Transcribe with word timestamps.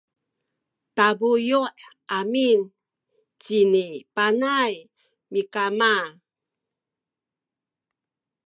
tabuyu’ 0.95 1.61
amin 2.17 2.59
cini 3.41 3.85
Panay 4.15 4.73
mikama 5.31 5.93